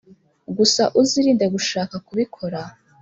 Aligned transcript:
gusa 0.57 0.83
uzirinde 0.99 1.45
gushaka 1.53 1.95
kubikora 2.07 2.59